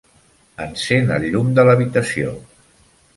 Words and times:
Encén 0.63 1.13
el 1.17 1.27
llum 1.35 1.51
de 1.59 1.65
l'habitació. 1.67 2.33